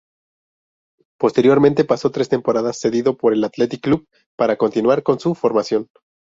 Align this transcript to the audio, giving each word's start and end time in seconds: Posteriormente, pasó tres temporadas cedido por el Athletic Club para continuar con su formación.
Posteriormente, 1.19 1.85
pasó 1.85 2.09
tres 2.09 2.27
temporadas 2.27 2.79
cedido 2.79 3.17
por 3.17 3.33
el 3.33 3.43
Athletic 3.43 3.81
Club 3.83 4.07
para 4.35 4.57
continuar 4.57 5.03
con 5.03 5.19
su 5.19 5.35
formación. 5.35 5.89